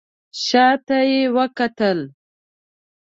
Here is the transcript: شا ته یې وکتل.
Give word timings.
شا 0.43 0.67
ته 0.85 0.97
یې 1.11 1.21
وکتل. 1.35 1.99